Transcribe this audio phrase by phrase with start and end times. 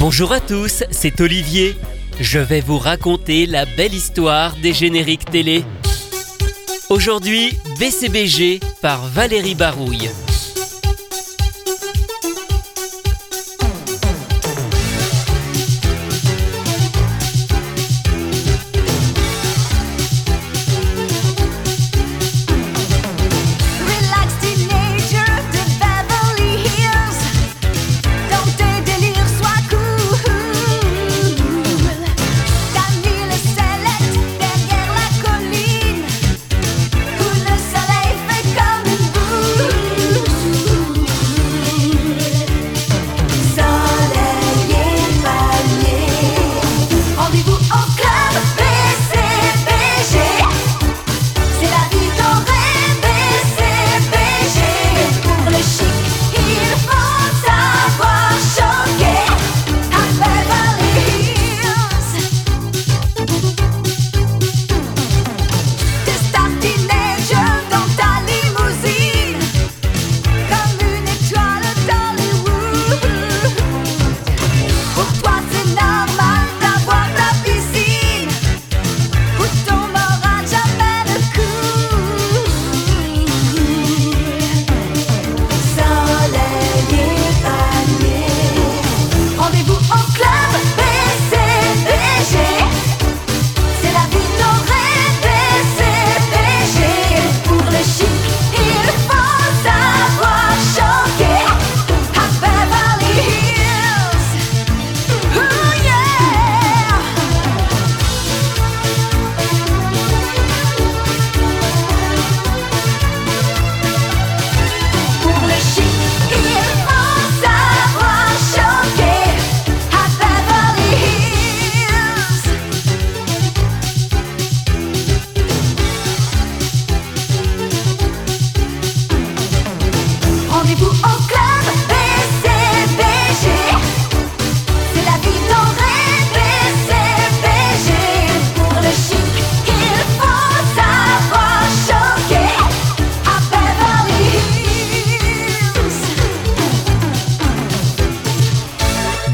[0.00, 1.76] Bonjour à tous, c'est Olivier.
[2.18, 5.62] Je vais vous raconter la belle histoire des génériques télé.
[6.88, 10.08] Aujourd'hui, BCBG par Valérie Barouille.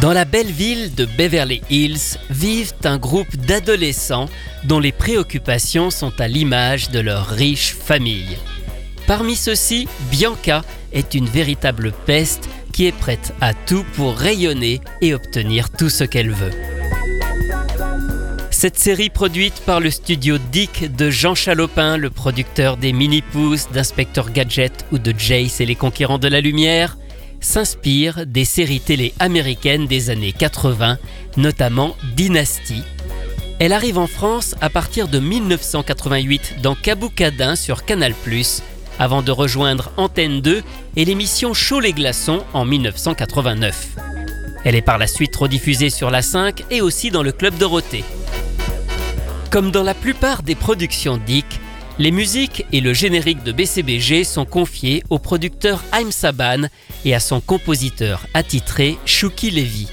[0.07, 4.29] Dans la belle ville de Beverly Hills vivent un groupe d'adolescents
[4.63, 8.39] dont les préoccupations sont à l'image de leur riche famille.
[9.09, 10.63] Parmi ceux-ci, Bianca
[10.93, 16.05] est une véritable peste qui est prête à tout pour rayonner et obtenir tout ce
[16.05, 16.53] qu'elle veut.
[18.53, 24.31] Cette série produite par le studio Dick de Jean Chalopin, le producteur des Mini-Pousses, d'Inspecteur
[24.31, 26.97] Gadget ou de Jace et les Conquérants de la Lumière,
[27.47, 30.99] s'inspire des séries télé américaines des années 80,
[31.37, 32.83] notamment Dynasty.
[33.61, 38.15] Elle arrive en France à partir de 1988 dans Caboucadin sur Canal+,
[38.99, 40.63] avant de rejoindre Antenne 2
[40.97, 43.91] et l'émission Chaud les glaçons en 1989.
[44.65, 48.05] Elle est par la suite rediffusée sur la 5 et aussi dans le Club Dorothée.
[49.51, 51.47] Comme dans la plupart des productions Dick,
[51.99, 56.69] les musiques et le générique de BCBG sont confiés au producteur Haim Saban
[57.05, 59.89] et à son compositeur attitré Shuki Levy.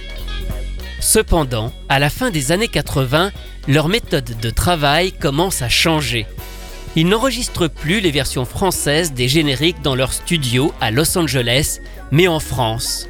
[1.00, 3.32] Cependant, à la fin des années 80,
[3.68, 6.26] leur méthode de travail commence à changer.
[6.96, 11.80] Ils n'enregistrent plus les versions françaises des génériques dans leur studio à Los Angeles,
[12.12, 13.08] mais en France.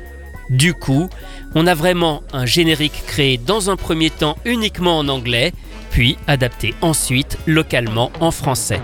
[0.50, 1.10] Du coup,
[1.56, 5.52] on a vraiment un générique créé dans un premier temps uniquement en anglais,
[5.94, 8.82] puis adapté ensuite localement en français.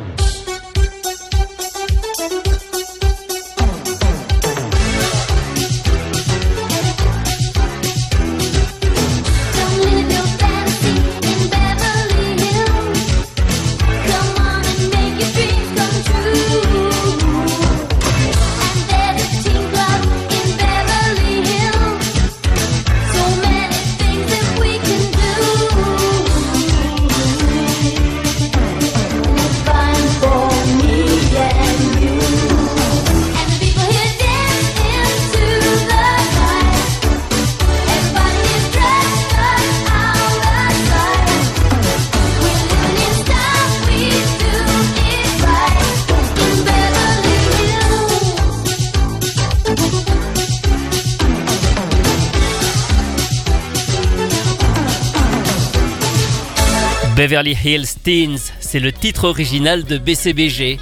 [57.19, 60.79] Beverly Hills Teens, c'est le titre original de BCBG.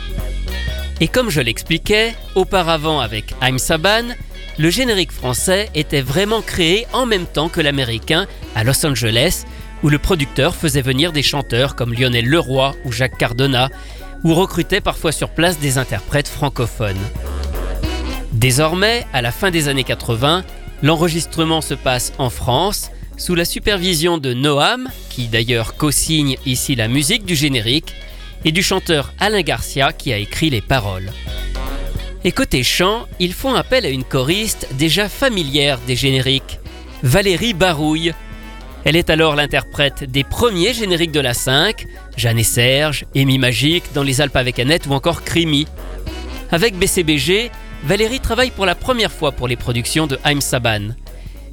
[1.01, 4.13] Et comme je l'expliquais auparavant avec I'm Saban,
[4.59, 9.45] le générique français était vraiment créé en même temps que l'américain à Los Angeles,
[9.81, 13.71] où le producteur faisait venir des chanteurs comme Lionel Leroy ou Jacques Cardona,
[14.23, 17.01] ou recrutait parfois sur place des interprètes francophones.
[18.33, 20.43] Désormais, à la fin des années 80,
[20.83, 26.87] l'enregistrement se passe en France, sous la supervision de Noam, qui d'ailleurs co-signe ici la
[26.87, 27.93] musique du générique,
[28.45, 31.11] et du chanteur Alain Garcia qui a écrit les paroles.
[32.23, 36.59] Et côté chant, ils font appel à une choriste déjà familière des génériques,
[37.03, 38.13] Valérie Barouille.
[38.85, 41.85] Elle est alors l'interprète des premiers génériques de la 5,
[42.15, 45.67] Jeanne et Serge, Amy Magique dans Les Alpes avec Annette ou encore Crimi.
[46.51, 47.51] Avec BCBG,
[47.83, 50.89] Valérie travaille pour la première fois pour les productions de Haim Saban.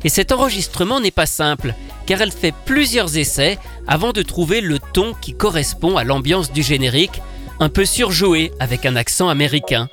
[0.04, 1.74] Et cet enregistrement n'est pas simple,
[2.06, 6.62] car elle fait plusieurs essais avant de trouver le ton qui correspond à l'ambiance du
[6.62, 7.22] générique,
[7.58, 9.88] un peu surjoué avec un accent américain.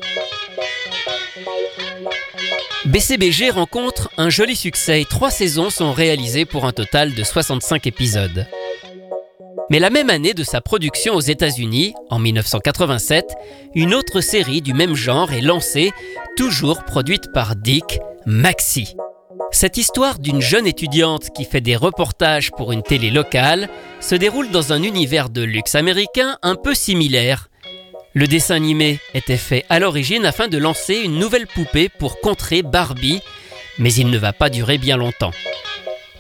[2.86, 7.88] BCBG rencontre un joli succès et trois saisons sont réalisées pour un total de 65
[7.88, 8.48] épisodes.
[9.70, 13.26] Mais la même année de sa production aux États-Unis, en 1987,
[13.76, 15.92] une autre série du même genre est lancée,
[16.36, 18.96] toujours produite par Dick, Maxi.
[19.52, 23.70] Cette histoire d'une jeune étudiante qui fait des reportages pour une télé locale
[24.00, 27.50] se déroule dans un univers de luxe américain un peu similaire.
[28.14, 32.64] Le dessin animé était fait à l'origine afin de lancer une nouvelle poupée pour contrer
[32.64, 33.22] Barbie,
[33.78, 35.32] mais il ne va pas durer bien longtemps.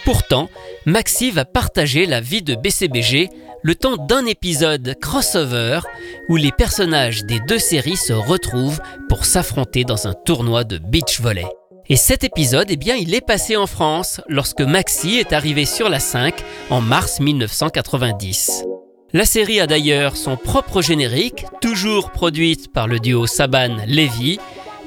[0.03, 0.49] Pourtant,
[0.85, 3.29] Maxi va partager la vie de BCBG
[3.63, 5.79] le temps d'un épisode crossover
[6.27, 11.21] où les personnages des deux séries se retrouvent pour s'affronter dans un tournoi de beach
[11.21, 11.45] volley.
[11.91, 15.89] Et cet épisode, eh bien, il est passé en France lorsque Maxi est arrivé sur
[15.89, 18.63] la 5 en mars 1990.
[19.11, 24.39] La série a d'ailleurs son propre générique, toujours produite par le duo Saban-Levy,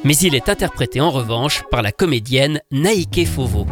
[0.02, 3.66] mais il est interprété en revanche par la comédienne Naïke Fovo.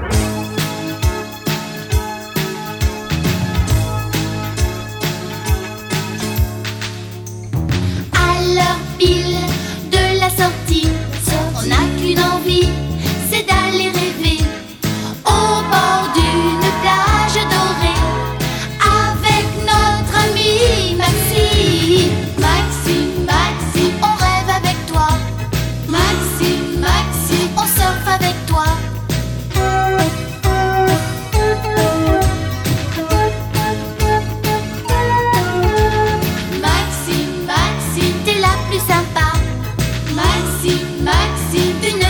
[41.04, 42.01] Maxi Vigneault.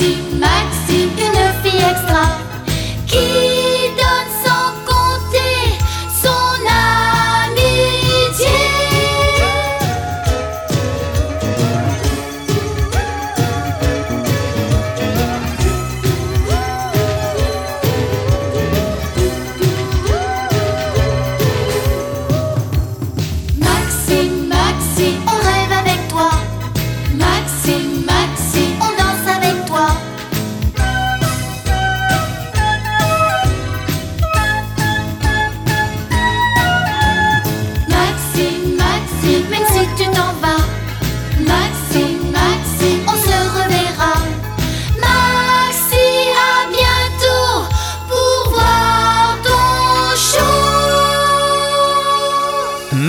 [0.00, 0.69] see my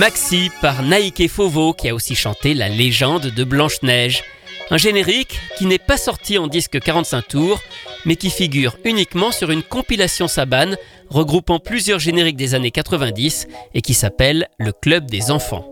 [0.02, 4.24] Maxi par Naïke Fauveau qui a aussi chanté La légende de Blanche-Neige.
[4.72, 7.60] Un générique qui n'est pas sorti en disque 45 tours,
[8.04, 10.74] mais qui figure uniquement sur une compilation Saban
[11.08, 15.64] regroupant plusieurs génériques des années 90 et qui s'appelle Le Club des enfants.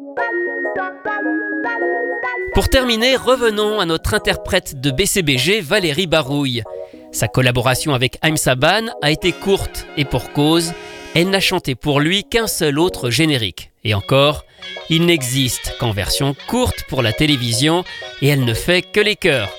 [2.55, 6.63] Pour terminer, revenons à notre interprète de BCBG, Valérie Barouille.
[7.11, 10.73] Sa collaboration avec Haim Saban a été courte et pour cause,
[11.15, 13.71] elle n'a chanté pour lui qu'un seul autre générique.
[13.85, 14.45] Et encore,
[14.89, 17.85] il n'existe qu'en version courte pour la télévision
[18.23, 19.51] et elle ne fait que les chœurs.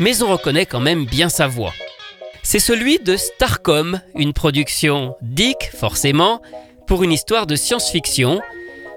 [0.00, 1.72] Mais on reconnaît quand même bien sa voix.
[2.42, 6.40] C'est celui de Starcom, une production Dick, forcément,
[6.86, 8.40] pour une histoire de science-fiction.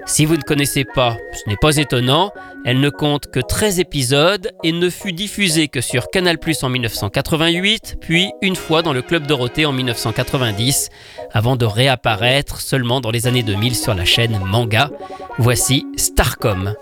[0.06, 2.32] Si vous ne connaissez pas, ce n'est pas étonnant,
[2.66, 7.98] elle ne compte que 13 épisodes et ne fut diffusée que sur Canal en 1988,
[8.02, 10.90] puis une fois dans le Club Dorothée en 1990,
[11.32, 14.90] avant de réapparaître seulement dans les années 2000 sur la chaîne Manga.
[15.38, 16.74] Voici Starcom.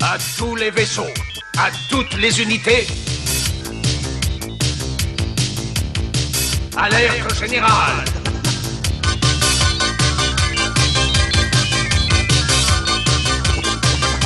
[0.00, 1.02] À tous les vaisseaux,
[1.58, 2.86] à toutes les unités.
[6.84, 8.04] Alerte générale.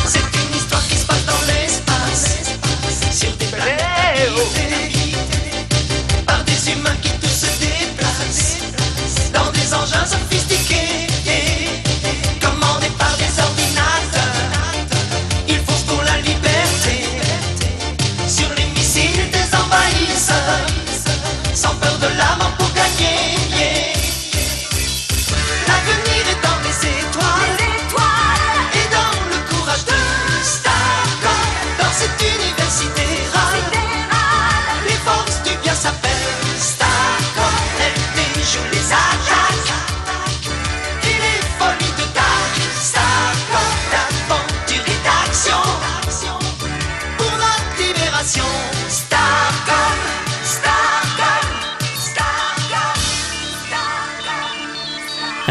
[0.06, 2.56] C'est une histoire qui se passe dans l'espace
[3.12, 4.32] Sur des planètes
[6.24, 7.10] Par des humains qui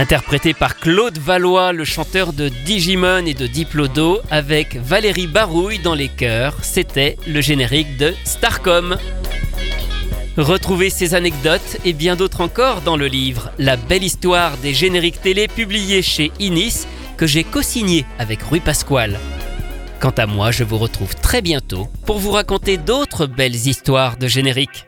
[0.06, 5.96] Interprété par Claude Valois, le chanteur de Digimon et de Diplodo, avec Valérie Barouille dans
[5.96, 8.98] les chœurs, c'était le générique de Starcom.
[10.38, 15.24] Retrouvez ces anecdotes et bien d'autres encore dans le livre La belle histoire des génériques
[15.24, 16.86] télé publié chez Inis
[17.18, 19.20] que j'ai co-signé avec Rui Pasquale.
[20.00, 24.28] Quant à moi, je vous retrouve très bientôt pour vous raconter d'autres belles histoires de
[24.28, 24.86] génériques.